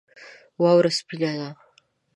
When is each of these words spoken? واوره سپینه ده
واوره 0.61 0.89
سپینه 0.99 1.31
ده 1.39 1.49